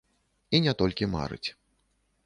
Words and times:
І 0.57 0.61
не 0.67 0.73
толькі 0.81 1.11
марыць. 1.15 1.49